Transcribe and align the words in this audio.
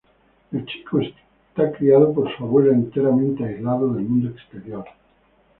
El 0.51 0.65
chico 0.65 0.99
es 0.99 1.13
criado 1.77 2.11
por 2.11 2.35
su 2.35 2.43
abuela 2.43 2.73
enteramente 2.73 3.45
aislado 3.45 3.93
del 3.93 4.05
mundo 4.05 4.29
exterior. 4.29 4.85